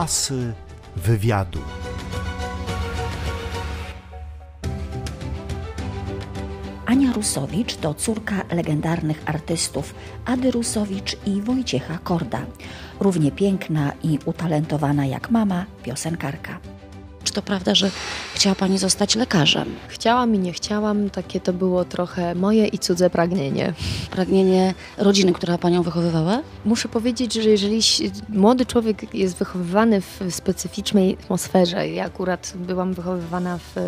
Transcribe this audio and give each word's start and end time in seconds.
Asy 0.00 0.52
wywiadu. 0.96 1.58
Ania 6.86 7.12
Rusowicz 7.12 7.76
to 7.76 7.94
córka 7.94 8.44
legendarnych 8.50 9.22
artystów 9.26 9.94
Ady 10.24 10.50
Rusowicz 10.50 11.16
i 11.26 11.42
Wojciecha 11.42 11.98
Korda. 11.98 12.40
Równie 13.00 13.32
piękna 13.32 13.92
i 14.02 14.18
utalentowana 14.24 15.06
jak 15.06 15.30
mama, 15.30 15.64
piosenkarka. 15.82 16.58
Czy 17.24 17.32
to 17.32 17.42
prawda, 17.42 17.74
że 17.74 17.90
chciała 18.40 18.54
Pani 18.54 18.78
zostać 18.78 19.16
lekarzem? 19.16 19.74
Chciałam 19.88 20.34
i 20.34 20.38
nie 20.38 20.52
chciałam, 20.52 21.10
takie 21.10 21.40
to 21.40 21.52
było 21.52 21.84
trochę 21.84 22.34
moje 22.34 22.66
i 22.66 22.78
cudze 22.78 23.10
pragnienie. 23.10 23.72
Pragnienie 24.10 24.74
rodziny, 24.98 25.32
która 25.32 25.58
Panią 25.58 25.82
wychowywała? 25.82 26.42
Muszę 26.64 26.88
powiedzieć, 26.88 27.34
że 27.34 27.50
jeżeli 27.50 27.80
młody 28.28 28.66
człowiek 28.66 29.14
jest 29.14 29.36
wychowywany 29.36 30.00
w 30.00 30.20
specyficznej 30.30 31.16
atmosferze, 31.22 31.88
ja 31.88 32.04
akurat 32.04 32.52
byłam 32.56 32.94
wychowywana 32.94 33.58
w 33.58 33.80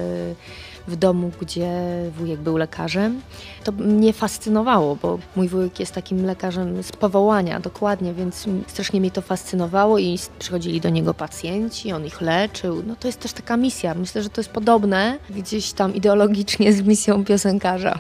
w 0.89 0.97
domu, 0.97 1.31
gdzie 1.41 1.71
wujek 2.19 2.41
był 2.41 2.57
lekarzem. 2.57 3.21
To 3.65 3.73
mnie 3.73 4.13
fascynowało, 4.13 4.97
bo 4.97 5.19
mój 5.37 5.49
wujek 5.49 5.81
jest 5.81 5.93
takim 5.93 6.27
lekarzem 6.27 6.83
z 6.83 6.93
powołania, 6.93 7.61
dokładnie, 7.61 8.15
więc 8.15 8.47
strasznie 8.67 9.01
mnie 9.01 9.11
to 9.11 9.23
fascynowało 9.23 9.99
i 9.99 10.19
przychodzili 10.39 10.81
do 10.81 10.89
niego 10.89 11.15
pacjenci, 11.15 11.93
on 11.93 12.07
ich 12.07 12.21
leczył. 12.21 12.83
No 12.87 12.97
to 12.97 13.09
jest 13.09 13.21
też 13.21 13.33
taka 13.33 13.57
misja. 13.57 13.95
Myślę, 13.95 14.23
że 14.23 14.31
to 14.31 14.41
jest 14.43 14.51
podobne 14.51 15.19
gdzieś 15.31 15.73
tam 15.73 15.95
ideologicznie 15.95 16.73
z 16.73 16.83
misją 16.83 17.25
piosenkarza. 17.25 17.99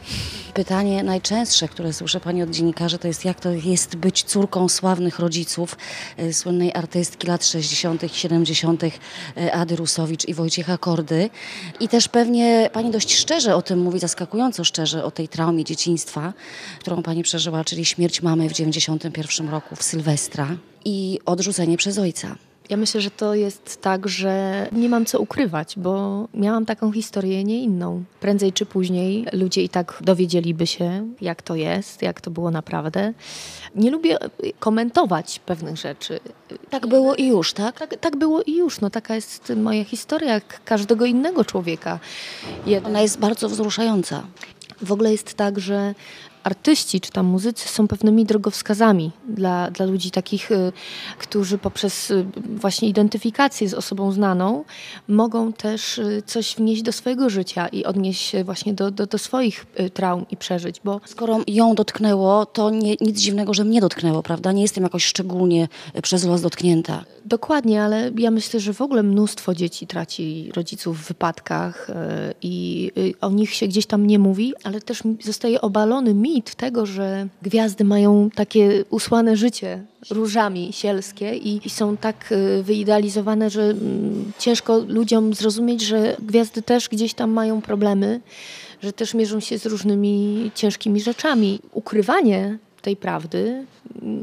Pytanie 0.54 1.02
najczęstsze, 1.02 1.68
które 1.68 1.92
słyszę 1.92 2.20
Pani 2.20 2.42
od 2.42 2.50
dziennikarzy, 2.50 2.98
to 2.98 3.08
jest 3.08 3.24
jak 3.24 3.40
to 3.40 3.50
jest 3.50 3.96
być 3.96 4.22
córką 4.22 4.68
sławnych 4.68 5.18
rodziców, 5.18 5.76
y, 6.18 6.32
słynnej 6.32 6.74
artystki 6.74 7.26
lat 7.26 7.44
60., 7.44 8.02
70., 8.12 8.84
y, 9.36 9.52
Ady 9.52 9.76
Rusowicz 9.76 10.28
i 10.28 10.34
Wojciecha 10.34 10.78
Kordy. 10.78 11.30
I 11.80 11.88
też 11.88 12.08
pewnie 12.08 12.70
Pani 12.72 12.90
dość 12.90 13.14
szczerze 13.14 13.56
o 13.56 13.62
tym 13.62 13.78
mówi, 13.78 13.98
zaskakująco 13.98 14.64
szczerze 14.64 15.04
o 15.04 15.10
tej 15.10 15.28
traumie 15.28 15.64
dzieciństwa, 15.64 16.32
którą 16.80 17.02
Pani 17.02 17.22
przeżyła, 17.22 17.64
czyli 17.64 17.84
śmierć 17.84 18.22
mamy 18.22 18.48
w 18.48 18.52
91 18.52 19.48
roku 19.48 19.76
w 19.76 19.82
Sylwestra 19.82 20.48
i 20.84 21.18
odrzucenie 21.26 21.76
przez 21.76 21.98
ojca. 21.98 22.36
Ja 22.72 22.78
myślę, 22.78 23.00
że 23.00 23.10
to 23.10 23.34
jest 23.34 23.82
tak, 23.82 24.08
że 24.08 24.66
nie 24.72 24.88
mam 24.88 25.06
co 25.06 25.20
ukrywać, 25.20 25.74
bo 25.76 26.24
miałam 26.34 26.66
taką 26.66 26.92
historię, 26.92 27.44
nie 27.44 27.62
inną. 27.62 28.04
Prędzej 28.20 28.52
czy 28.52 28.66
później 28.66 29.26
ludzie 29.32 29.62
i 29.62 29.68
tak 29.68 29.98
dowiedzieliby 30.00 30.66
się, 30.66 31.08
jak 31.20 31.42
to 31.42 31.54
jest, 31.56 32.02
jak 32.02 32.20
to 32.20 32.30
było 32.30 32.50
naprawdę. 32.50 33.12
Nie 33.74 33.90
lubię 33.90 34.18
komentować 34.58 35.38
pewnych 35.38 35.76
rzeczy. 35.76 36.20
Tak 36.70 36.86
było 36.86 37.14
i 37.14 37.26
już, 37.26 37.52
tak? 37.52 37.78
Tak, 37.78 37.96
tak 38.00 38.16
było 38.16 38.42
i 38.42 38.56
już. 38.56 38.80
No, 38.80 38.90
taka 38.90 39.14
jest 39.14 39.52
moja 39.56 39.84
historia, 39.84 40.34
jak 40.34 40.64
każdego 40.64 41.06
innego 41.06 41.44
człowieka. 41.44 41.98
Ona 42.84 43.00
jest 43.00 43.18
bardzo 43.18 43.48
wzruszająca. 43.48 44.22
W 44.82 44.92
ogóle 44.92 45.12
jest 45.12 45.34
tak, 45.34 45.60
że 45.60 45.94
artyści 46.44 47.00
czy 47.00 47.10
tam 47.10 47.26
muzycy 47.26 47.68
są 47.68 47.88
pewnymi 47.88 48.24
drogowskazami 48.24 49.10
dla, 49.28 49.70
dla 49.70 49.86
ludzi 49.86 50.10
takich, 50.10 50.50
y, 50.50 50.72
którzy 51.18 51.58
poprzez 51.58 52.10
y, 52.10 52.26
właśnie 52.56 52.88
identyfikację 52.88 53.68
z 53.68 53.74
osobą 53.74 54.12
znaną 54.12 54.64
mogą 55.08 55.52
też 55.52 55.98
y, 55.98 56.22
coś 56.26 56.54
wnieść 56.56 56.82
do 56.82 56.92
swojego 56.92 57.30
życia 57.30 57.68
i 57.68 57.84
odnieść 57.84 58.32
właśnie 58.44 58.74
do, 58.74 58.90
do, 58.90 59.06
do 59.06 59.18
swoich 59.18 59.66
traum 59.94 60.26
i 60.30 60.36
przeżyć. 60.36 60.80
Bo 60.84 61.00
skoro 61.04 61.38
ją 61.46 61.74
dotknęło, 61.74 62.46
to 62.46 62.70
nie, 62.70 62.96
nic 63.00 63.20
dziwnego, 63.20 63.54
że 63.54 63.64
mnie 63.64 63.80
dotknęło, 63.80 64.22
prawda? 64.22 64.52
Nie 64.52 64.62
jestem 64.62 64.84
jakoś 64.84 65.04
szczególnie 65.04 65.68
przez 66.02 66.24
los 66.24 66.42
dotknięta. 66.42 67.04
Dokładnie, 67.24 67.82
ale 67.82 68.10
ja 68.18 68.30
myślę, 68.30 68.60
że 68.60 68.74
w 68.74 68.80
ogóle 68.80 69.02
mnóstwo 69.02 69.54
dzieci 69.54 69.86
traci 69.86 70.50
rodziców 70.54 70.98
w 70.98 71.08
wypadkach 71.08 71.88
i 72.42 72.90
o 73.20 73.30
nich 73.30 73.54
się 73.54 73.68
gdzieś 73.68 73.86
tam 73.86 74.06
nie 74.06 74.18
mówi, 74.18 74.52
ale 74.64 74.80
też 74.80 75.02
zostaje 75.24 75.60
obalony 75.60 76.14
mit, 76.14 76.31
mit 76.34 76.54
tego, 76.54 76.86
że 76.86 77.28
gwiazdy 77.42 77.84
mają 77.84 78.30
takie 78.34 78.84
usłane 78.90 79.36
życie 79.36 79.82
różami 80.10 80.72
sielskie 80.72 81.36
i, 81.36 81.66
i 81.66 81.70
są 81.70 81.96
tak 81.96 82.32
y, 82.32 82.62
wyidealizowane, 82.62 83.50
że 83.50 83.62
mm, 83.62 84.32
ciężko 84.38 84.78
ludziom 84.78 85.34
zrozumieć, 85.34 85.80
że 85.80 86.16
gwiazdy 86.22 86.62
też 86.62 86.88
gdzieś 86.88 87.14
tam 87.14 87.30
mają 87.30 87.60
problemy, 87.60 88.20
że 88.82 88.92
też 88.92 89.14
mierzą 89.14 89.40
się 89.40 89.58
z 89.58 89.66
różnymi 89.66 90.50
ciężkimi 90.54 91.00
rzeczami. 91.00 91.60
Ukrywanie 91.72 92.58
tej 92.82 92.96
prawdy 92.96 93.66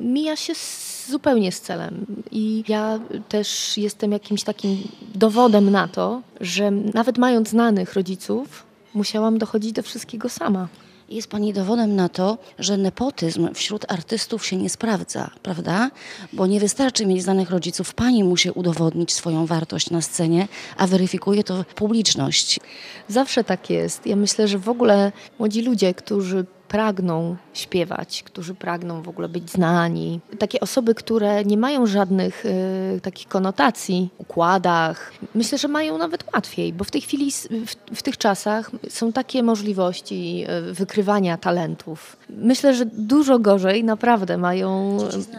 mija 0.04 0.36
się 0.36 0.56
z, 0.56 1.08
zupełnie 1.10 1.52
z 1.52 1.62
celem. 1.62 2.06
I 2.32 2.64
ja 2.68 3.00
też 3.30 3.78
jestem 3.78 4.12
jakimś 4.12 4.44
takim 4.44 4.78
dowodem 5.16 5.72
na 5.72 5.88
to, 5.88 6.22
że 6.42 6.72
nawet 6.72 7.18
mając 7.18 7.50
znanych 7.50 7.94
rodziców, 7.94 8.64
musiałam 8.94 9.38
dochodzić 9.38 9.72
do 9.72 9.84
wszystkiego 9.84 10.30
sama. 10.30 10.68
Jest 11.10 11.28
Pani 11.28 11.54
dowodem 11.54 11.96
na 11.96 12.10
to, 12.10 12.38
że 12.60 12.78
nepotyzm 12.78 13.54
wśród 13.54 13.92
artystów 13.92 14.46
się 14.46 14.58
nie 14.58 14.70
sprawdza, 14.70 15.30
prawda? 15.44 15.92
Bo 16.34 16.48
nie 16.48 16.60
wystarczy 16.60 17.06
mieć 17.06 17.24
znanych 17.24 17.50
rodziców. 17.50 17.94
Pani 17.94 18.24
musi 18.24 18.52
udowodnić 18.52 19.14
swoją 19.14 19.46
wartość 19.46 19.90
na 19.90 20.02
scenie, 20.02 20.48
a 20.78 20.88
weryfikuje 20.88 21.44
to 21.44 21.66
publiczność. 21.76 22.60
Zawsze 23.08 23.44
tak 23.44 23.70
jest. 23.70 24.06
Ja 24.06 24.16
myślę, 24.16 24.48
że 24.48 24.58
w 24.58 24.70
ogóle 24.70 25.12
młodzi 25.40 25.62
ludzie, 25.62 25.94
którzy 25.94 26.46
pragną 26.70 27.36
śpiewać, 27.54 28.24
którzy 28.24 28.56
pragną 28.56 29.02
w 29.02 29.10
ogóle 29.10 29.30
być 29.30 29.52
znani. 29.52 30.20
Takie 30.40 30.60
osoby, 30.60 30.96
które 30.96 31.46
nie 31.46 31.58
mają 31.58 31.86
żadnych 31.86 32.46
y, 32.46 33.00
takich 33.02 33.28
konotacji, 33.28 34.10
układach, 34.18 35.14
myślę, 35.36 35.58
że 35.58 35.68
mają 35.68 35.98
nawet 35.98 36.24
łatwiej, 36.34 36.74
bo 36.74 36.84
w 36.84 36.92
tej 36.92 37.02
chwili, 37.02 37.32
w, 37.32 37.96
w 37.96 38.04
tych 38.04 38.18
czasach 38.18 38.72
są 38.90 39.12
takie 39.12 39.44
możliwości 39.44 40.46
y, 40.70 40.74
wykrywania 40.74 41.38
talentów. 41.38 42.18
Myślę, 42.30 42.74
że 42.74 42.86
dużo 42.86 43.40
gorzej 43.40 43.84
naprawdę 43.84 44.38
mają 44.38 44.98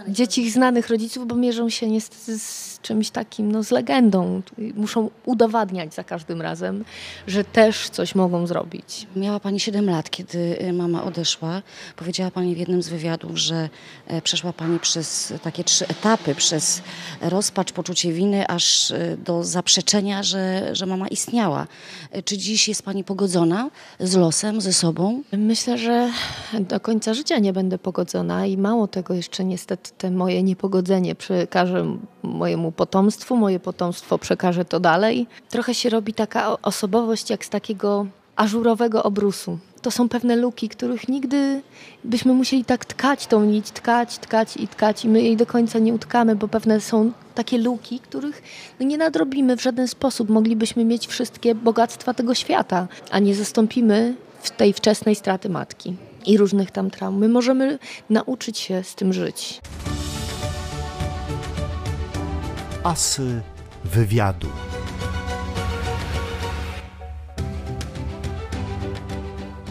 dzieci 0.08 0.50
znanych 0.50 0.88
rodziców, 0.88 1.26
bo 1.26 1.34
mierzą 1.34 1.69
się 1.69 1.88
niestety 1.88 2.38
z 2.38 2.80
czymś 2.82 3.10
takim, 3.10 3.52
no 3.52 3.64
z 3.64 3.70
legendą. 3.70 4.42
Muszą 4.74 5.10
udowadniać 5.24 5.94
za 5.94 6.04
każdym 6.04 6.42
razem, 6.42 6.84
że 7.26 7.44
też 7.44 7.90
coś 7.90 8.14
mogą 8.14 8.46
zrobić. 8.46 9.06
Miała 9.16 9.40
Pani 9.40 9.60
7 9.60 9.90
lat, 9.90 10.10
kiedy 10.10 10.38
y, 10.62 10.72
mama 10.72 11.04
odeszła. 11.04 11.19
Powiedziała 11.97 12.31
Pani 12.31 12.54
w 12.54 12.58
jednym 12.58 12.82
z 12.82 12.88
wywiadów, 12.88 13.38
że 13.38 13.69
e, 14.06 14.22
przeszła 14.22 14.53
Pani 14.53 14.78
przez 14.78 15.32
takie 15.42 15.64
trzy 15.64 15.88
etapy, 15.88 16.34
przez 16.34 16.82
rozpacz, 17.20 17.72
poczucie 17.72 18.12
winy, 18.12 18.47
aż 18.48 18.91
e, 18.91 19.16
do 19.16 19.44
zaprzeczenia, 19.44 20.22
że, 20.22 20.70
że 20.72 20.86
mama 20.86 21.08
istniała. 21.08 21.66
E, 22.10 22.22
czy 22.22 22.38
dziś 22.38 22.69
jest 22.69 22.82
Pani 22.82 23.04
pogodzona 23.04 23.70
z 24.00 24.16
losem, 24.16 24.60
ze 24.60 24.72
sobą? 24.72 25.22
Myślę, 25.32 25.78
że 25.78 26.10
do 26.60 26.81
końca 26.81 27.14
życia 27.14 27.38
nie 27.38 27.52
będę 27.52 27.78
pogodzona 27.78 28.47
i 28.47 28.56
mało 28.56 28.87
tego 28.87 29.14
jeszcze 29.14 29.44
niestety 29.44 29.91
te 29.98 30.10
moje 30.10 30.42
niepogodzenie 30.42 31.14
przekażę 31.14 31.97
mojemu 32.22 32.72
potomstwu, 32.72 33.37
moje 33.37 33.60
potomstwo 33.60 34.19
przekaże 34.19 34.64
to 34.64 34.81
dalej. 34.81 35.26
Trochę 35.48 35.75
się 35.75 35.91
robi 35.91 36.14
taka 36.14 36.62
osobowość 36.62 37.31
jak 37.31 37.44
z 37.44 37.48
takiego 37.48 38.06
ażurowego 38.37 39.02
obrusu 39.02 39.58
to 39.82 39.91
są 39.91 40.08
pewne 40.08 40.36
luki, 40.36 40.68
których 40.68 41.08
nigdy 41.08 41.62
byśmy 42.04 42.32
musieli 42.32 42.64
tak 42.64 42.84
tkać 42.84 43.26
tą 43.26 43.44
nić, 43.44 43.70
tkać, 43.70 44.18
tkać 44.18 44.56
i 44.56 44.68
tkać 44.68 45.04
i 45.04 45.08
my 45.08 45.22
jej 45.22 45.36
do 45.36 45.46
końca 45.46 45.78
nie 45.78 45.94
utkamy, 45.94 46.36
bo 46.36 46.48
pewne 46.48 46.80
są 46.80 47.12
takie 47.34 47.58
luki, 47.58 48.00
których 48.00 48.42
no 48.80 48.86
nie 48.86 48.98
nadrobimy 48.98 49.56
w 49.56 49.62
żaden 49.62 49.88
sposób. 49.88 50.30
Moglibyśmy 50.30 50.84
mieć 50.84 51.06
wszystkie 51.06 51.54
bogactwa 51.54 52.14
tego 52.14 52.34
świata, 52.34 52.88
a 53.10 53.19
nie 53.19 53.34
zastąpimy 53.34 54.14
w 54.42 54.50
tej 54.50 54.72
wczesnej 54.72 55.14
straty 55.14 55.48
matki 55.48 55.96
i 56.26 56.38
różnych 56.38 56.70
tam 56.70 56.90
traum. 56.90 57.19
My 57.19 57.28
możemy 57.28 57.78
nauczyć 58.10 58.58
się 58.58 58.82
z 58.84 58.94
tym 58.94 59.12
żyć. 59.12 59.60
Asy 62.84 63.43
wywiadu. 63.84 64.49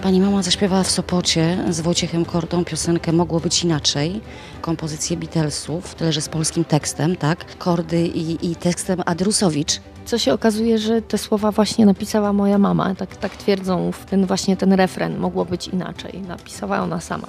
Pani 0.04 0.22
mama 0.22 0.44
zaśpiewała 0.44 0.84
w 0.84 0.92
Sopocie 0.92 1.58
z 1.70 1.82
Wojciechem 1.82 2.26
Kordą 2.26 2.66
piosenkę 2.66 3.12
Mogło 3.12 3.40
być 3.40 3.64
inaczej, 3.64 4.22
kompozycję 4.62 5.18
Beatlesów, 5.18 5.96
tyle 5.96 6.14
że 6.14 6.22
z 6.22 6.30
polskim 6.30 6.66
tekstem, 6.66 7.16
tak? 7.16 7.58
Kordy 7.58 8.08
i, 8.08 8.52
i 8.52 8.56
tekstem 8.56 9.02
Adrusowicz. 9.06 9.82
Co 10.06 10.18
się 10.18 10.34
okazuje, 10.34 10.78
że 10.78 11.02
te 11.02 11.18
słowa 11.18 11.52
właśnie 11.52 11.86
napisała 11.86 12.34
moja 12.34 12.58
mama, 12.58 12.96
tak, 12.96 13.16
tak 13.16 13.38
twierdzą 13.38 13.92
w 13.92 14.06
ten 14.06 14.26
właśnie 14.26 14.58
ten 14.58 14.74
refren, 14.74 15.18
mogło 15.18 15.46
być 15.46 15.68
inaczej, 15.68 16.22
napisała 16.28 16.80
ona 16.80 17.02
sama. 17.02 17.28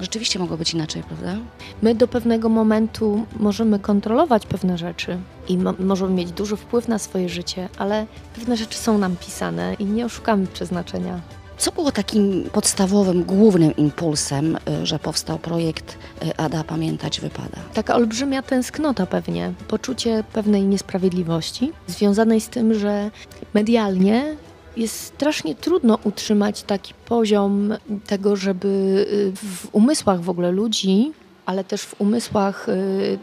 Rzeczywiście 0.00 0.38
mogło 0.38 0.56
być 0.56 0.74
inaczej, 0.74 1.02
prawda? 1.02 1.36
My 1.82 1.94
do 1.94 2.08
pewnego 2.08 2.48
momentu 2.48 3.26
możemy 3.36 3.78
kontrolować 3.78 4.46
pewne 4.46 4.78
rzeczy 4.78 5.18
i 5.48 5.58
mo 5.58 5.74
możemy 5.78 6.14
mieć 6.14 6.32
duży 6.32 6.56
wpływ 6.56 6.88
na 6.88 6.98
swoje 6.98 7.28
życie, 7.28 7.68
ale 7.78 8.06
pewne 8.34 8.56
rzeczy 8.56 8.78
są 8.78 8.98
nam 8.98 9.16
pisane 9.16 9.74
i 9.74 9.84
nie 9.84 10.06
oszukamy 10.06 10.46
przeznaczenia. 10.46 11.20
Co 11.60 11.72
było 11.72 11.92
takim 11.92 12.50
podstawowym, 12.52 13.24
głównym 13.24 13.76
impulsem, 13.76 14.56
y, 14.56 14.86
że 14.86 14.98
powstał 14.98 15.38
projekt 15.38 15.98
y, 16.24 16.36
Ada 16.36 16.64
Pamiętać 16.64 17.20
Wypada? 17.20 17.58
Taka 17.74 17.94
olbrzymia 17.94 18.42
tęsknota 18.42 19.06
pewnie, 19.06 19.52
poczucie 19.68 20.24
pewnej 20.32 20.62
niesprawiedliwości, 20.62 21.72
związanej 21.86 22.40
z 22.40 22.48
tym, 22.48 22.74
że 22.74 23.10
medialnie 23.54 24.36
jest 24.76 25.00
strasznie 25.00 25.54
trudno 25.54 25.98
utrzymać 26.04 26.62
taki 26.62 26.94
poziom 26.94 27.74
tego, 28.06 28.36
żeby 28.36 28.68
y, 29.12 29.32
w 29.36 29.68
umysłach 29.72 30.20
w 30.20 30.30
ogóle 30.30 30.50
ludzi, 30.50 31.12
ale 31.46 31.64
też 31.64 31.82
w 31.82 32.00
umysłach 32.00 32.66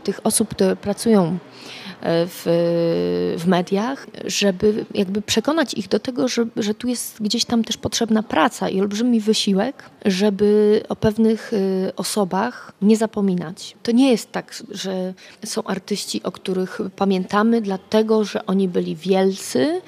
tych 0.04 0.20
osób, 0.24 0.50
które 0.50 0.76
pracują 0.76 1.38
w, 2.02 2.44
w 3.38 3.48
mediach, 3.48 4.08
żeby 4.26 4.86
jakby 4.94 5.22
przekonać 5.22 5.74
ich 5.74 5.88
do 5.88 6.00
tego, 6.00 6.28
że, 6.28 6.46
że 6.56 6.74
tu 6.74 6.88
jest 6.88 7.22
gdzieś 7.22 7.46
tam 7.46 7.64
też 7.64 7.78
potrzebna 7.78 8.24
praca 8.24 8.70
i 8.70 8.82
olbrzymi 8.82 9.20
wysiłek, 9.20 9.84
żeby 10.06 10.82
o 10.90 10.96
pewnych 10.96 11.54
y, 11.54 11.92
osobach 11.96 12.72
nie 12.82 12.98
zapominać. 12.98 13.76
To 13.84 13.92
nie 13.92 14.12
jest 14.12 14.32
tak, 14.32 14.64
że 14.72 15.14
są 15.46 15.64
artyści, 15.64 16.24
o 16.24 16.32
których 16.32 16.80
pamiętamy, 16.96 17.62
dlatego 17.62 18.24
że 18.24 18.46
oni 18.46 18.68
byli 18.68 18.96
wielcy 18.96 19.82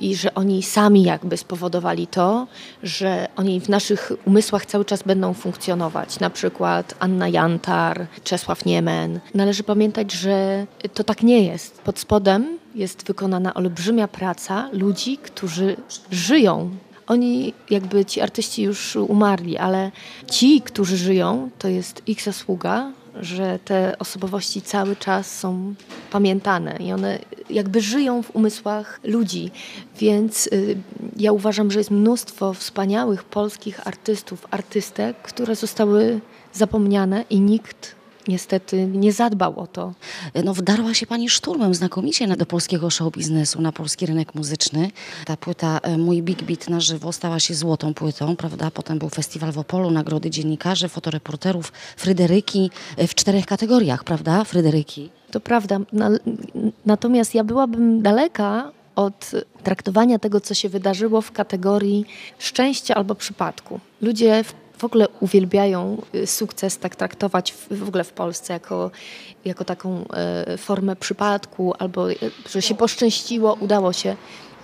i 0.00 0.14
że 0.14 0.34
oni 0.34 0.62
sami 0.62 1.02
jakby 1.02 1.36
spowodowali 1.36 2.06
to, 2.06 2.46
że 2.82 3.28
oni 3.36 3.60
w 3.60 3.68
naszych 3.68 4.12
umysłach 4.24 4.66
cały 4.66 4.84
czas 4.84 5.02
będą 5.02 5.34
funkcjonować. 5.34 6.20
Na 6.20 6.30
przykład 6.30 6.94
Anna 6.98 7.28
Jantar, 7.28 8.06
Czesław 8.24 8.64
Niemen. 8.64 9.20
Należy 9.34 9.62
pamiętać, 9.62 10.12
że 10.12 10.66
to 10.94 11.04
tak 11.04 11.22
nie 11.22 11.44
jest. 11.44 11.49
Pod 11.84 11.98
spodem 11.98 12.58
jest 12.74 13.06
wykonana 13.06 13.54
olbrzymia 13.54 14.08
praca 14.08 14.68
ludzi, 14.72 15.18
którzy 15.18 15.76
żyją 16.10 16.70
oni, 17.10 17.54
jakby 17.70 18.04
ci 18.04 18.20
artyści 18.20 18.62
już 18.62 18.96
umarli, 18.96 19.58
ale 19.58 19.90
ci, 20.30 20.60
którzy 20.60 20.96
żyją, 20.96 21.50
to 21.58 21.68
jest 21.68 22.02
ich 22.06 22.22
zasługa, 22.22 22.92
że 23.20 23.58
te 23.64 23.98
osobowości 23.98 24.62
cały 24.62 24.96
czas 24.96 25.38
są 25.38 25.74
pamiętane 26.10 26.76
i 26.76 26.92
one 26.92 27.18
jakby 27.50 27.80
żyją 27.80 28.22
w 28.22 28.36
umysłach 28.36 29.00
ludzi. 29.04 29.50
Więc 29.98 30.46
y, 30.46 30.76
ja 31.16 31.32
uważam, 31.32 31.70
że 31.70 31.80
jest 31.80 31.90
mnóstwo 31.90 32.54
wspaniałych 32.54 33.24
polskich 33.24 33.86
artystów, 33.86 34.46
artystek, 34.50 35.16
które 35.22 35.56
zostały 35.56 36.20
zapomniane 36.52 37.24
i 37.30 37.40
nikt 37.40 37.99
niestety 38.28 38.86
nie 38.86 39.12
zadbał 39.12 39.60
o 39.60 39.66
to. 39.66 39.92
No, 40.44 40.54
wdarła 40.54 40.94
się 40.94 41.06
pani 41.06 41.30
szturmem 41.30 41.74
znakomicie 41.74 42.26
do 42.28 42.46
polskiego 42.46 42.90
show 42.90 43.12
biznesu, 43.12 43.62
na 43.62 43.72
polski 43.72 44.06
rynek 44.06 44.34
muzyczny. 44.34 44.90
Ta 45.26 45.36
płyta 45.36 45.78
e, 45.82 45.98
Mój 45.98 46.22
Big 46.22 46.42
Beat 46.42 46.68
na 46.68 46.80
żywo 46.80 47.12
stała 47.12 47.40
się 47.40 47.54
złotą 47.54 47.94
płytą, 47.94 48.36
prawda? 48.36 48.70
Potem 48.70 48.98
był 48.98 49.08
festiwal 49.08 49.52
w 49.52 49.58
Opolu, 49.58 49.90
nagrody 49.90 50.30
dziennikarzy, 50.30 50.88
fotoreporterów, 50.88 51.72
Fryderyki 51.96 52.70
e, 52.96 53.06
w 53.06 53.14
czterech 53.14 53.46
kategoriach, 53.46 54.04
prawda? 54.04 54.44
Fryderyki. 54.44 55.10
To 55.30 55.40
prawda. 55.40 55.78
Natomiast 56.86 57.34
ja 57.34 57.44
byłabym 57.44 58.02
daleka 58.02 58.72
od 58.96 59.30
traktowania 59.62 60.18
tego, 60.18 60.40
co 60.40 60.54
się 60.54 60.68
wydarzyło 60.68 61.20
w 61.20 61.32
kategorii 61.32 62.04
szczęścia 62.38 62.94
albo 62.94 63.14
przypadku. 63.14 63.80
Ludzie 64.02 64.44
w 64.44 64.54
w 64.80 64.84
ogóle 64.84 65.08
uwielbiają 65.20 66.02
y, 66.14 66.26
sukces 66.26 66.78
tak 66.78 66.96
traktować 66.96 67.52
w, 67.70 67.88
ogóle 67.88 68.04
w 68.04 68.12
Polsce 68.12 68.52
jako, 68.52 68.90
jako 69.44 69.64
taką 69.64 70.04
e, 70.08 70.56
formę 70.56 70.96
przypadku 70.96 71.74
albo 71.78 72.12
e, 72.12 72.14
że 72.50 72.62
się 72.62 72.74
poszczęściło, 72.74 73.54
udało 73.60 73.92
się. 73.92 74.16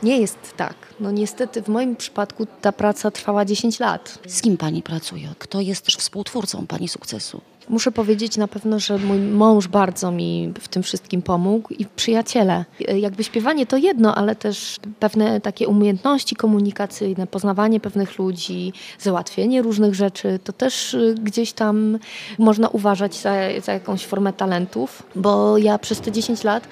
Nie 0.02 0.18
jest 0.18 0.38
tak. 0.56 0.74
No 1.00 1.10
niestety 1.10 1.62
w 1.62 1.68
moim 1.68 1.96
przypadku 1.96 2.46
ta 2.60 2.72
praca 2.72 3.10
trwała 3.10 3.44
10 3.44 3.80
lat. 3.80 4.18
Z 4.26 4.42
kim 4.42 4.56
pani 4.56 4.82
pracuje? 4.82 5.28
Kto 5.38 5.60
jest 5.60 5.84
też 5.84 5.96
współtwórcą 5.96 6.66
pani 6.66 6.88
sukcesu? 6.88 7.40
Muszę 7.68 7.92
powiedzieć 7.92 8.36
na 8.36 8.48
pewno, 8.48 8.78
że 8.78 8.98
mój 8.98 9.18
mąż 9.18 9.68
bardzo 9.68 10.10
mi 10.10 10.52
w 10.60 10.68
tym 10.68 10.82
wszystkim 10.82 11.22
pomógł 11.22 11.74
i 11.74 11.86
przyjaciele. 11.96 12.64
Jakby 12.96 13.24
śpiewanie 13.24 13.66
to 13.66 13.76
jedno, 13.76 14.14
ale 14.14 14.36
też 14.36 14.76
pewne 15.00 15.40
takie 15.40 15.68
umiejętności 15.68 16.36
komunikacyjne, 16.36 17.26
poznawanie 17.26 17.80
pewnych 17.80 18.18
ludzi, 18.18 18.72
załatwienie 18.98 19.62
różnych 19.62 19.94
rzeczy, 19.94 20.38
to 20.44 20.52
też 20.52 20.94
y, 20.94 21.14
gdzieś 21.22 21.52
tam 21.52 21.98
można 22.38 22.68
uważać 22.68 23.14
za, 23.14 23.34
za 23.64 23.72
jakąś 23.72 24.06
formę 24.06 24.32
talentów, 24.32 25.02
bo 25.14 25.58
ja 25.58 25.78
przez 25.78 26.00
te 26.00 26.12
10 26.12 26.44
lat 26.44 26.68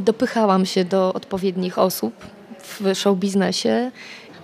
dopychałam 0.00 0.66
się 0.66 0.84
do 0.84 1.12
odpowiednich 1.12 1.78
osób 1.78 2.14
w 2.62 2.94
show 2.94 3.18
biznesie 3.18 3.90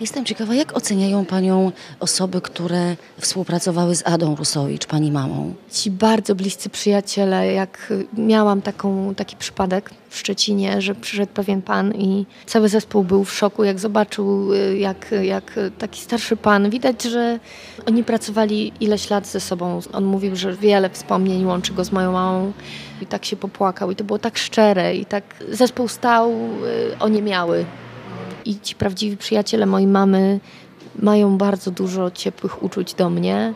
Jestem 0.00 0.24
ciekawa, 0.24 0.54
jak 0.54 0.76
oceniają 0.76 1.24
Panią 1.24 1.72
osoby, 2.00 2.40
które 2.40 2.96
współpracowały 3.20 3.96
z 3.96 4.06
Adą 4.06 4.36
Rusowicz, 4.36 4.86
Pani 4.86 5.12
mamą? 5.12 5.54
Ci 5.72 5.90
bardzo 5.90 6.34
bliscy 6.34 6.70
przyjaciele, 6.70 7.52
jak 7.52 7.92
miałam 8.18 8.62
taką, 8.62 9.14
taki 9.14 9.36
przypadek 9.36 9.90
w 10.08 10.18
Szczecinie, 10.18 10.82
że 10.82 10.94
przyszedł 10.94 11.32
pewien 11.32 11.62
pan 11.62 11.94
i 11.94 12.26
cały 12.46 12.68
zespół 12.68 13.04
był 13.04 13.24
w 13.24 13.32
szoku, 13.32 13.64
jak 13.64 13.78
zobaczył, 13.78 14.50
jak, 14.78 15.14
jak 15.22 15.60
taki 15.78 16.00
starszy 16.00 16.36
pan. 16.36 16.70
Widać, 16.70 17.02
że 17.02 17.40
oni 17.86 18.04
pracowali 18.04 18.72
ileś 18.80 19.10
lat 19.10 19.26
ze 19.26 19.40
sobą. 19.40 19.80
On 19.92 20.04
mówił, 20.04 20.36
że 20.36 20.52
wiele 20.56 20.90
wspomnień 20.90 21.44
łączy 21.44 21.74
go 21.74 21.84
z 21.84 21.92
moją 21.92 22.12
mamą 22.12 22.52
i 23.02 23.06
tak 23.06 23.24
się 23.24 23.36
popłakał 23.36 23.90
i 23.90 23.96
to 23.96 24.04
było 24.04 24.18
tak 24.18 24.38
szczere 24.38 24.96
i 24.96 25.06
tak 25.06 25.24
zespół 25.48 25.88
stał, 25.88 26.32
y, 26.32 26.98
oni 27.00 27.22
miały 27.22 27.64
i 28.48 28.60
ci 28.60 28.74
prawdziwi 28.74 29.16
przyjaciele 29.16 29.66
mojej 29.66 29.88
mamy 29.88 30.40
mają 30.98 31.38
bardzo 31.38 31.70
dużo 31.70 32.10
ciepłych 32.10 32.62
uczuć 32.62 32.94
do 32.94 33.10
mnie. 33.10 33.54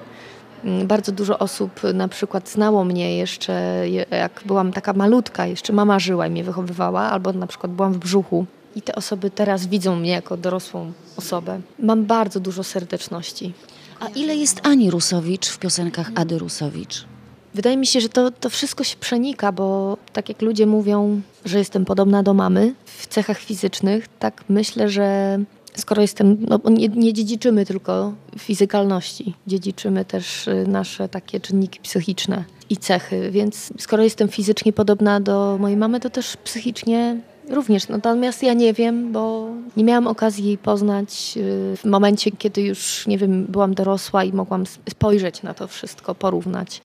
Mm, 0.65 0.87
bardzo 0.87 1.13
dużo 1.13 1.39
osób 1.39 1.81
na 1.95 2.09
przykład 2.09 2.49
znało 2.49 2.85
mnie 2.85 3.17
jeszcze, 3.17 3.85
jak 4.11 4.43
byłam 4.47 4.73
taka 4.73 4.93
malutka, 4.93 5.47
jeszcze 5.47 5.73
mama 5.73 5.99
żyła 5.99 6.27
i 6.27 6.31
mnie 6.31 6.45
wychowywała, 6.45 7.01
albo 7.01 7.33
na 7.33 7.47
przykład 7.47 7.73
byłam 7.73 7.93
w 7.93 7.99
brzuchu. 7.99 8.47
I 8.77 8.83
te 8.83 8.95
osoby 8.95 9.31
teraz 9.31 9.67
widzą 9.67 9.97
mnie 9.97 10.11
jako 10.11 10.37
dorosłą 10.37 10.93
osobę. 11.17 11.61
Mam 11.79 12.05
bardzo 12.05 12.41
dużo 12.41 12.65
serdeczności. 12.65 13.53
A 14.01 14.09
ile 14.09 14.37
jest 14.37 14.67
Ani 14.67 14.91
Rusowicz 14.91 15.49
w 15.49 15.59
piosenkach 15.59 16.11
Ady 16.15 16.39
Rusowicz? 16.39 17.12
Wydaje 17.55 17.77
mi 17.77 17.87
się, 17.87 18.01
że 18.01 18.09
to, 18.09 18.31
to 18.31 18.51
wszystko 18.51 18.85
się 18.85 18.97
przenika, 18.97 19.53
bo 19.53 19.97
tak 20.13 20.29
jak 20.29 20.43
ludzie 20.43 20.67
mówią, 20.67 21.21
że 21.45 21.59
jestem 21.59 21.85
podobna 21.85 22.23
do 22.23 22.35
mamy 22.35 22.75
w 22.85 23.07
cechach 23.07 23.39
fizycznych, 23.39 24.09
tak 24.19 24.45
myślę, 24.49 24.89
że 24.89 25.39
skoro 25.77 26.03
jestem, 26.03 26.37
no 26.49 26.61
nie, 26.71 26.89
nie 26.89 27.13
dziedziczymy 27.13 27.67
tylko 27.67 28.13
fizykalności, 28.39 29.35
dziedziczymy 29.47 30.05
też 30.05 30.49
y, 30.49 30.65
nasze 30.69 31.09
takie 31.09 31.41
czynniki 31.41 31.81
psychiczne 31.81 32.45
i 32.71 32.77
cechy, 32.77 33.31
więc 33.31 33.73
skoro 33.79 34.03
jestem 34.03 34.29
fizycznie 34.29 34.73
podobna 34.73 35.21
do 35.21 35.57
mojej 35.61 35.77
mamy, 35.77 36.01
to 36.01 36.11
też 36.11 36.37
psychicznie 36.37 37.21
również. 37.51 37.89
Natomiast 37.89 38.43
ja 38.43 38.55
nie 38.55 38.73
wiem, 38.73 39.13
bo 39.13 39.49
nie 39.77 39.85
miałam 39.85 40.07
okazji 40.07 40.45
jej 40.45 40.59
poznać 40.59 41.35
y, 41.37 41.77
w 41.77 41.85
momencie, 41.85 42.31
kiedy 42.31 42.63
już, 42.63 43.07
nie 43.07 43.19
wiem, 43.19 43.45
byłam 43.45 43.75
dorosła 43.75 44.25
i 44.25 44.33
mogłam 44.33 44.65
spojrzeć 44.91 45.43
na 45.43 45.55
to 45.55 45.69
wszystko, 45.69 46.15
porównać 46.15 46.83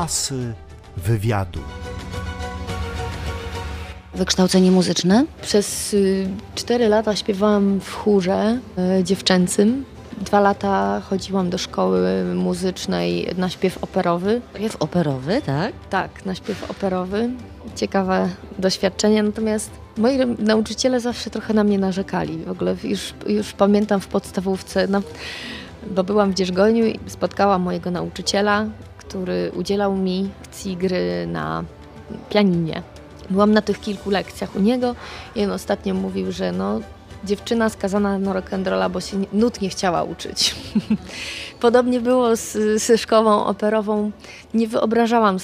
asy 0.00 0.54
wywiadu. 0.96 1.60
Wykształcenie 4.14 4.70
muzyczne? 4.70 5.24
Przez 5.42 5.94
y, 5.94 6.28
cztery 6.54 6.88
lata 6.88 7.16
śpiewałam 7.16 7.80
w 7.80 7.94
chórze 7.94 8.58
y, 8.98 9.04
dziewczęcym. 9.04 9.84
Dwa 10.20 10.40
lata 10.40 11.00
chodziłam 11.00 11.50
do 11.50 11.58
szkoły 11.58 12.24
muzycznej 12.34 13.34
na 13.36 13.48
śpiew 13.48 13.78
operowy. 13.84 14.40
Śpiew 14.56 14.76
operowy, 14.76 15.42
tak? 15.46 15.72
Tak, 15.90 16.26
na 16.26 16.34
śpiew 16.34 16.70
operowy. 16.70 17.30
Ciekawe 17.76 18.28
doświadczenie, 18.58 19.22
natomiast 19.22 19.70
moi 19.96 20.18
nauczyciele 20.38 21.00
zawsze 21.00 21.30
trochę 21.30 21.54
na 21.54 21.64
mnie 21.64 21.78
narzekali. 21.78 22.44
W 22.44 22.50
ogóle 22.50 22.76
już, 22.84 23.14
już 23.26 23.52
pamiętam 23.52 24.00
w 24.00 24.06
podstawówce, 24.06 24.86
no, 24.86 25.02
bo 25.90 26.04
byłam 26.04 26.32
w 26.32 26.34
Dzierżgoniu 26.34 26.86
i 26.86 26.98
spotkałam 27.06 27.62
mojego 27.62 27.90
nauczyciela, 27.90 28.66
który 29.10 29.50
udzielał 29.54 29.96
mi 29.96 30.30
lekcji 30.40 30.76
gry 30.76 31.26
na 31.26 31.64
pianinie. 32.30 32.82
Byłam 33.30 33.52
na 33.52 33.62
tych 33.62 33.80
kilku 33.80 34.10
lekcjach 34.10 34.56
u 34.56 34.60
niego 34.60 34.94
i 35.34 35.44
on 35.44 35.50
ostatnio 35.50 35.94
mówił, 35.94 36.32
że 36.32 36.52
no, 36.52 36.80
dziewczyna 37.24 37.68
skazana 37.68 38.18
na 38.18 38.34
rock'n'rolla, 38.34 38.90
bo 38.90 39.00
się 39.00 39.24
nut 39.32 39.60
nie 39.60 39.68
chciała 39.68 40.02
uczyć. 40.02 40.54
Podobnie 41.60 42.00
było 42.00 42.36
z, 42.36 42.52
z 42.82 43.00
szkołą 43.00 43.44
operową. 43.44 44.10
Nie 44.54 44.68
wyobrażałam 44.68 45.38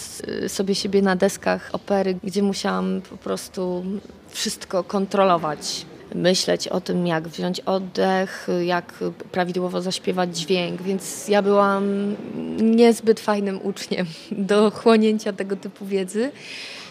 sobie 0.48 0.74
siebie 0.74 1.02
na 1.02 1.16
deskach 1.16 1.70
opery, 1.72 2.18
gdzie 2.24 2.42
musiałam 2.42 3.00
po 3.10 3.16
prostu 3.16 3.84
wszystko 4.28 4.84
kontrolować 4.84 5.86
myśleć 6.14 6.68
o 6.68 6.80
tym, 6.80 7.06
jak 7.06 7.28
wziąć 7.28 7.60
oddech, 7.60 8.48
jak 8.64 8.92
prawidłowo 9.32 9.82
zaśpiewać 9.82 10.38
dźwięk, 10.38 10.82
więc 10.82 11.28
ja 11.28 11.42
byłam 11.42 12.14
niezbyt 12.60 13.20
fajnym 13.20 13.60
uczniem 13.62 14.06
do 14.50 14.70
chłonięcia 14.70 15.32
tego 15.32 15.56
typu 15.56 15.86
wiedzy. 15.86 16.30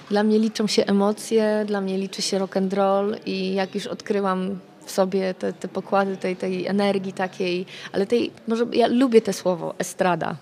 Dla 0.10 0.24
mnie 0.24 0.40
liczą 0.40 0.68
się 0.68 0.86
emocje, 0.86 1.64
dla 1.68 1.82
mnie 1.82 1.98
liczy 1.98 2.22
się 2.22 2.40
rock 2.40 2.58
and 2.58 2.74
roll 2.74 3.16
i 3.26 3.54
jak 3.54 3.76
już 3.76 3.88
odkryłam 3.88 4.60
w 4.86 4.92
sobie 4.92 5.34
te, 5.34 5.54
te 5.54 5.68
pokłady 5.68 6.18
tej, 6.18 6.36
tej 6.36 6.68
energii 6.68 7.14
takiej, 7.14 7.66
ale 7.92 8.06
tej, 8.06 8.32
może 8.48 8.66
ja 8.74 8.88
lubię 8.88 9.22
to 9.22 9.34
słowo, 9.34 9.74
estrada. 9.78 10.36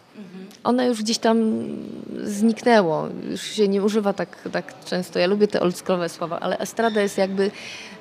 Ono 0.64 0.84
już 0.84 1.04
gdzieś 1.04 1.18
tam 1.18 1.38
zniknęło, 2.24 3.08
już 3.32 3.42
się 3.42 3.68
nie 3.68 3.84
używa 3.84 4.14
tak, 4.14 4.50
tak 4.52 4.86
często. 4.86 5.20
Ja 5.20 5.28
lubię 5.28 5.48
te 5.48 5.62
oldschoolowe 5.62 6.10
słowa, 6.10 6.40
ale 6.40 6.58
estrada 6.58 7.02
jest 7.02 7.18
jakby 7.18 7.52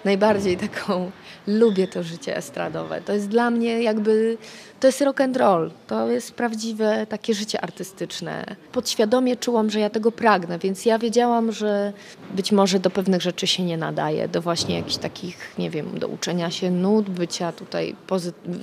najbardziej 0.04 0.56
taką, 0.56 1.10
lubię 1.46 1.88
to 1.88 2.02
życie 2.02 2.36
estradowe. 2.36 3.00
To 3.00 3.12
jest 3.12 3.28
dla 3.28 3.50
mnie 3.50 3.82
jakby, 3.82 4.38
to 4.80 4.86
jest 4.88 5.00
rock 5.00 5.20
and 5.20 5.36
roll, 5.36 5.70
to 5.86 6.08
jest 6.08 6.34
prawdziwe 6.34 7.06
takie 7.08 7.34
życie 7.34 7.60
artystyczne. 7.60 8.56
Podświadomie 8.72 9.36
czułam, 9.36 9.70
że 9.70 9.80
ja 9.80 9.90
tego 9.90 10.12
pragnę, 10.12 10.58
więc 10.58 10.86
ja 10.86 10.98
wiedziałam, 10.98 11.52
że 11.52 11.92
być 12.34 12.52
może 12.52 12.80
do 12.80 12.90
pewnych 12.90 13.22
rzeczy 13.22 13.46
się 13.46 13.62
nie 13.62 13.76
nadaje, 13.76 14.28
do 14.28 14.42
właśnie 14.42 14.76
jakichś 14.76 14.96
takich, 14.96 15.54
nie 15.58 15.70
wiem, 15.70 15.98
do 15.98 16.08
uczenia 16.08 16.50
się 16.50 16.70
nut, 16.70 17.10
bycia 17.10 17.52
tutaj 17.52 17.96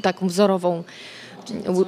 taką 0.02 0.28
wzorową 0.28 0.84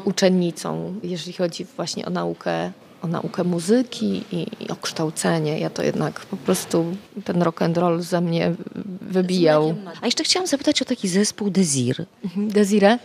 uczennicą, 0.05 0.95
jeżeli 1.03 1.33
chodzi 1.33 1.65
właśnie 1.75 2.05
o 2.05 2.09
naukę, 2.09 2.71
o 3.01 3.07
naukę 3.07 3.43
muzyki 3.43 4.23
i, 4.31 4.47
i 4.59 4.69
o 4.69 4.75
kształcenie. 4.75 5.59
Ja 5.59 5.69
to 5.69 5.83
jednak 5.83 6.19
po 6.25 6.37
prostu 6.37 6.85
ten 7.23 7.41
rock 7.41 7.61
and 7.61 7.77
roll 7.77 8.01
ze 8.01 8.21
mnie 8.21 8.53
wybijał. 9.01 9.75
A 10.01 10.05
jeszcze 10.05 10.23
chciałam 10.23 10.47
zapytać 10.47 10.81
o 10.81 10.85
taki 10.85 11.07
zespół 11.07 11.49
Desir. 11.49 12.05
Mhm. 12.23 12.47
Desire. 12.47 12.99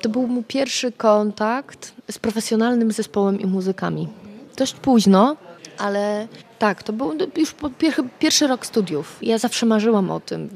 To 0.00 0.08
był 0.08 0.26
mój 0.26 0.44
pierwszy 0.44 0.92
kontakt 0.92 1.92
z 2.10 2.18
profesjonalnym 2.18 2.92
zespołem 2.92 3.40
i 3.40 3.46
muzykami. 3.46 4.08
Dość 4.56 4.74
późno, 4.74 5.36
ale 5.78 6.28
tak, 6.58 6.82
to 6.82 6.92
był 6.92 7.12
już 7.36 7.54
pierwszy 8.18 8.46
rok 8.46 8.66
studiów. 8.66 9.18
Ja 9.22 9.38
zawsze 9.38 9.66
marzyłam 9.66 10.10
o 10.10 10.20
tym, 10.20 10.48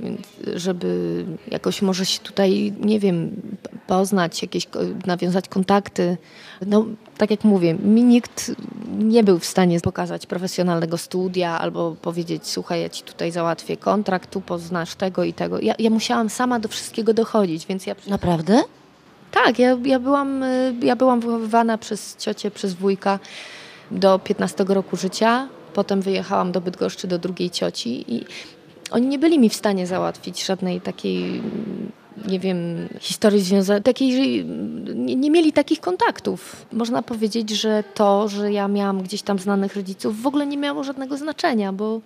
żeby 0.55 1.25
jakoś 1.49 1.83
może 1.83 2.07
się 2.07 2.21
tutaj, 2.21 2.73
nie 2.81 3.01
wiem, 3.01 3.37
poznać, 3.87 4.43
jakieś, 4.43 4.69
nawiązać 5.07 5.49
kontakty. 5.49 6.17
No, 6.67 6.85
tak 7.19 7.31
jak 7.31 7.45
mówię, 7.45 7.75
mi 7.75 8.05
nikt 8.05 8.53
nie 8.99 9.25
był 9.25 9.39
w 9.39 9.45
stanie 9.45 9.81
pokazać 9.81 10.27
profesjonalnego 10.27 10.99
studia 10.99 11.59
albo 11.59 11.97
powiedzieć, 12.03 12.47
słuchaj, 12.47 12.81
ja 12.81 12.89
ci 12.89 13.03
tutaj 13.03 13.31
załatwię 13.31 13.77
kontrakt, 13.77 14.31
tu 14.31 14.41
poznasz 14.41 14.95
tego 14.95 15.25
i 15.25 15.33
tego. 15.33 15.61
Ja, 15.61 15.75
ja 15.79 15.91
musiałam 15.91 16.31
sama 16.31 16.61
do 16.61 16.69
wszystkiego 16.69 17.15
dochodzić, 17.15 17.67
więc 17.67 17.87
ja 17.87 17.95
Naprawdę? 18.07 18.63
tak, 19.35 19.59
ja, 19.59 19.79
ja, 19.85 20.01
byłam, 20.01 20.43
y, 20.43 20.75
ja 20.83 20.97
byłam 20.97 21.21
wychowywana 21.21 21.79
przez 21.79 22.17
ciocię, 22.17 22.51
przez 22.51 22.75
wujka 22.75 23.19
do 23.91 24.19
15 24.19 24.65
roku 24.69 24.97
życia. 24.97 25.49
Potem 25.75 26.03
wyjechałam 26.03 26.53
do 26.53 26.61
Bydgoszczy 26.61 27.07
do 27.07 27.19
drugiej 27.19 27.51
cioci 27.51 28.15
i 28.15 28.25
oni 28.91 29.07
nie 29.07 29.19
byli 29.19 29.39
mi 29.39 29.49
w 29.49 29.55
stanie 29.55 29.87
załatwić 29.87 30.45
żadnej 30.45 30.81
takiej, 30.81 31.43
nie 32.29 32.39
wiem, 32.39 32.89
historii 33.01 33.41
związanej, 33.41 33.83
takiej, 33.83 34.45
nie, 34.95 35.17
nie 35.17 35.31
mieli 35.31 35.53
takich 35.53 35.81
kontaktów. 35.81 36.67
Można 36.73 37.03
powiedzieć, 37.03 37.51
że 37.51 37.85
to, 37.95 38.29
że 38.29 38.53
ja 38.53 38.69
miałam 38.69 39.03
gdzieś 39.03 39.23
tam 39.23 39.39
znanych 39.39 39.77
rodziców 39.77 40.23
w 40.23 40.27
ogóle 40.27 40.47
nie 40.47 40.57
miało 40.57 40.85
żadnego 40.85 41.17
znaczenia, 41.17 41.73
bo 41.73 42.01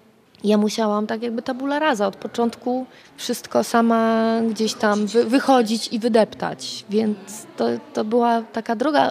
ja 0.45 0.59
musiałam 0.59 1.07
tak 1.07 1.23
jakby 1.23 1.42
tabula 1.42 1.78
rasa 1.78 2.07
od 2.07 2.16
początku 2.16 2.87
wszystko 3.16 3.64
sama 3.64 4.33
gdzieś 4.50 4.75
tam 4.75 5.07
wy, 5.07 5.25
wychodzić 5.25 5.88
i 5.92 5.99
wydeptać, 5.99 6.85
więc 6.90 7.16
to, 7.57 7.66
to 7.95 8.04
była 8.04 8.42
taka 8.42 8.76
droga 8.76 9.11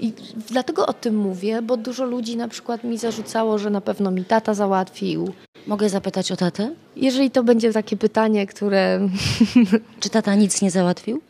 i 0.00 0.12
dlatego 0.50 0.86
o 0.86 0.92
tym 0.92 1.16
mówię, 1.16 1.62
bo 1.62 1.76
dużo 1.76 2.04
ludzi 2.04 2.36
na 2.36 2.48
przykład 2.48 2.84
mi 2.84 2.98
zarzucało, 2.98 3.58
że 3.58 3.70
na 3.70 3.80
pewno 3.80 4.10
mi 4.10 4.24
tata 4.24 4.54
załatwił. 4.54 5.32
Mogę 5.66 5.88
zapytać 5.88 6.32
o 6.32 6.36
tatę? 6.36 6.70
Jeżeli 6.96 7.30
to 7.30 7.42
będzie 7.42 7.72
takie 7.72 7.96
pytanie, 7.96 8.46
które 8.46 9.08
Czy 10.00 10.10
tata 10.10 10.34
nic 10.34 10.62
nie 10.62 10.70
załatwił? 10.70 11.20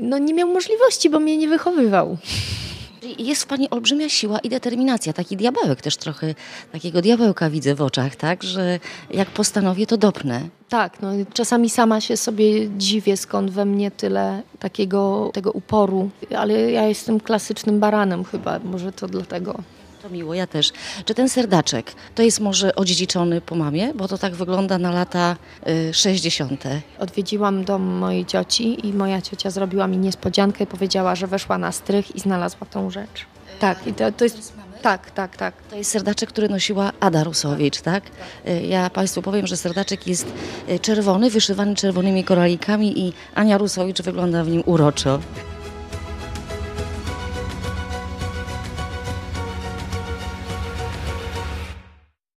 no 0.00 0.18
nie 0.18 0.34
miał 0.34 0.48
możliwości, 0.48 1.10
bo 1.10 1.20
mnie 1.20 1.36
nie 1.36 1.48
wychowywał. 1.48 2.16
Jest 3.18 3.42
w 3.42 3.46
pani 3.46 3.70
olbrzymia 3.70 4.08
siła 4.08 4.38
i 4.38 4.48
determinacja. 4.48 5.12
Taki 5.12 5.36
diabełek 5.36 5.80
też 5.80 5.96
trochę, 5.96 6.34
takiego 6.72 7.02
diabełka 7.02 7.50
widzę 7.50 7.74
w 7.74 7.82
oczach, 7.82 8.16
tak? 8.16 8.42
Że 8.42 8.80
jak 9.10 9.28
postanowię, 9.28 9.86
to 9.86 9.96
dopnę. 9.96 10.40
Tak, 10.68 11.02
no, 11.02 11.08
czasami 11.32 11.70
sama 11.70 12.00
się 12.00 12.16
sobie 12.16 12.68
dziwię, 12.78 13.16
skąd 13.16 13.50
we 13.50 13.64
mnie 13.64 13.90
tyle 13.90 14.42
takiego 14.58 15.30
tego 15.32 15.52
uporu, 15.52 16.10
ale 16.36 16.70
ja 16.70 16.88
jestem 16.88 17.20
klasycznym 17.20 17.80
baranem 17.80 18.24
chyba, 18.24 18.58
może 18.58 18.92
to 18.92 19.08
dlatego. 19.08 19.62
To 20.04 20.10
miło, 20.10 20.34
ja 20.34 20.46
też. 20.46 20.72
Czy 21.04 21.14
ten 21.14 21.28
serdaczek 21.28 21.92
to 22.14 22.22
jest 22.22 22.40
może 22.40 22.74
odziedziczony 22.74 23.40
po 23.40 23.54
mamie? 23.54 23.94
Bo 23.94 24.08
to 24.08 24.18
tak 24.18 24.34
wygląda 24.34 24.78
na 24.78 24.90
lata 24.90 25.36
y, 25.68 25.94
60. 25.94 26.64
Odwiedziłam 26.98 27.64
dom 27.64 27.82
mojej 27.82 28.26
cioci 28.26 28.86
i 28.86 28.92
moja 28.92 29.22
ciocia 29.22 29.50
zrobiła 29.50 29.86
mi 29.86 29.96
niespodziankę 29.96 30.64
i 30.64 30.66
powiedziała, 30.66 31.14
że 31.14 31.26
weszła 31.26 31.58
na 31.58 31.72
strych 31.72 32.16
i 32.16 32.20
znalazła 32.20 32.66
tą 32.70 32.90
rzecz. 32.90 33.26
Tak, 33.60 33.86
i 33.86 33.94
to, 33.94 34.12
to 34.12 34.24
jest. 34.24 34.52
Tak, 34.82 35.10
tak, 35.10 35.36
tak. 35.36 35.54
To 35.70 35.76
jest 35.76 35.90
serdaczek, 35.90 36.28
który 36.28 36.48
nosiła 36.48 36.92
Ada 37.00 37.24
Rusowicz, 37.24 37.80
tak? 37.80 38.04
Y, 38.48 38.62
Ja 38.66 38.90
Państwu 38.90 39.22
powiem, 39.22 39.46
że 39.46 39.56
serdaczek 39.56 40.06
jest 40.06 40.26
y, 40.68 40.78
czerwony, 40.78 41.30
wyszywany 41.30 41.74
czerwonymi 41.74 42.24
koralikami 42.24 43.00
i 43.00 43.12
Ania 43.34 43.58
Rusowicz 43.58 44.02
wygląda 44.02 44.44
w 44.44 44.48
nim 44.48 44.62
uroczo. 44.66 45.18